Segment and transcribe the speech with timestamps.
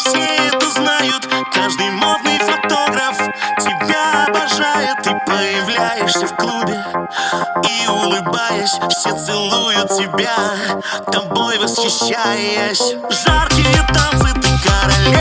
[0.00, 1.28] все это знают.
[1.52, 3.16] Каждый модный фотограф
[3.58, 5.02] тебя обожает.
[5.02, 6.84] Ты появляешься в клубе
[7.68, 10.36] и улыбаясь Все целуют тебя,
[11.10, 12.94] тобой восхищаясь.
[13.24, 15.19] Жаркие танцы, ты королева.